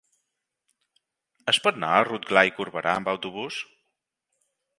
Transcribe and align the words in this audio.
Es 1.53 1.59
pot 1.65 1.77
anar 1.81 1.91
a 1.99 2.07
Rotglà 2.07 2.43
i 2.49 2.55
Corberà 2.57 2.95
amb 3.03 3.13
autobús? 3.15 3.61